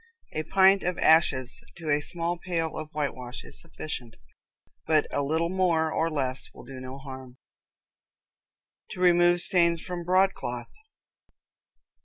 A 0.33 0.41
pint 0.41 0.81
of 0.81 0.97
ashes 0.97 1.63
to 1.75 1.91
a 1.91 2.01
small 2.01 2.39
pail 2.39 2.75
of 2.75 2.89
whitewash 2.89 3.43
is 3.43 3.61
sufficient, 3.61 4.15
but 4.87 5.05
a 5.13 5.21
little 5.21 5.49
more 5.51 5.93
or 5.93 6.09
less 6.09 6.49
will 6.55 6.63
do 6.63 6.79
no 6.79 6.97
harm. 6.97 7.37
To 8.93 8.99
Remove 8.99 9.41
Stains 9.41 9.79
from 9.79 10.03
Broadcloth. 10.03 10.73